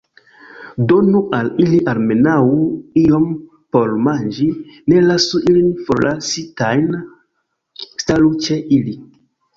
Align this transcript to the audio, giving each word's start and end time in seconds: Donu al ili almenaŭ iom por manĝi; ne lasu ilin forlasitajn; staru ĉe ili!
Donu 0.91 1.19
al 1.39 1.49
ili 1.65 1.81
almenaŭ 1.93 2.37
iom 3.03 3.27
por 3.77 3.93
manĝi; 4.07 4.47
ne 4.93 5.05
lasu 5.11 5.43
ilin 5.53 5.69
forlasitajn; 5.91 6.89
staru 8.07 8.33
ĉe 8.47 8.59
ili! 8.81 8.97